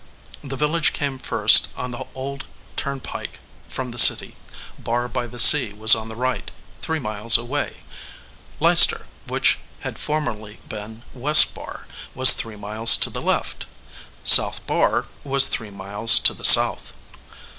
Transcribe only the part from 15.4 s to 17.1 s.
three miles to the south.